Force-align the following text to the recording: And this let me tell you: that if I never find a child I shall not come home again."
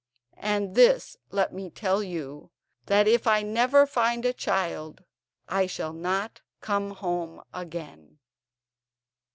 And 0.39 0.73
this 0.73 1.15
let 1.29 1.53
me 1.53 1.69
tell 1.69 2.01
you: 2.01 2.49
that 2.87 3.07
if 3.07 3.27
I 3.27 3.43
never 3.43 3.85
find 3.85 4.25
a 4.25 4.33
child 4.33 5.03
I 5.47 5.67
shall 5.67 5.93
not 5.93 6.41
come 6.59 6.89
home 6.89 7.43
again." 7.53 8.17